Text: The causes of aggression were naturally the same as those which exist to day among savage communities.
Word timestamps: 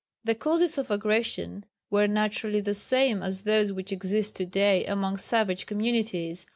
The 0.23 0.33
causes 0.33 0.79
of 0.79 0.89
aggression 0.89 1.63
were 1.91 2.07
naturally 2.07 2.59
the 2.59 2.73
same 2.73 3.21
as 3.21 3.41
those 3.43 3.71
which 3.71 3.91
exist 3.91 4.33
to 4.37 4.47
day 4.47 4.83
among 4.87 5.17
savage 5.17 5.67
communities. 5.67 6.47